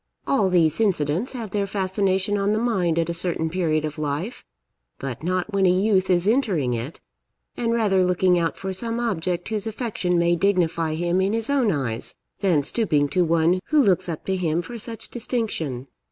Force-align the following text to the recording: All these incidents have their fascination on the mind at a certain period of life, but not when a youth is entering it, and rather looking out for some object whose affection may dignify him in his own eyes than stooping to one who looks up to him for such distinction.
All 0.25 0.49
these 0.49 0.81
incidents 0.81 1.33
have 1.33 1.51
their 1.51 1.67
fascination 1.67 2.35
on 2.35 2.53
the 2.53 2.57
mind 2.59 2.97
at 2.97 3.07
a 3.07 3.13
certain 3.13 3.51
period 3.51 3.85
of 3.85 3.99
life, 3.99 4.43
but 4.97 5.21
not 5.21 5.53
when 5.53 5.67
a 5.67 5.69
youth 5.69 6.09
is 6.09 6.27
entering 6.27 6.73
it, 6.73 6.99
and 7.55 7.71
rather 7.71 8.03
looking 8.03 8.39
out 8.39 8.57
for 8.57 8.73
some 8.73 8.99
object 8.99 9.49
whose 9.49 9.67
affection 9.67 10.17
may 10.17 10.35
dignify 10.35 10.95
him 10.95 11.21
in 11.21 11.33
his 11.33 11.51
own 11.51 11.71
eyes 11.71 12.15
than 12.39 12.63
stooping 12.63 13.09
to 13.09 13.23
one 13.23 13.59
who 13.67 13.79
looks 13.79 14.09
up 14.09 14.25
to 14.25 14.35
him 14.35 14.63
for 14.63 14.79
such 14.79 15.09
distinction. 15.09 15.85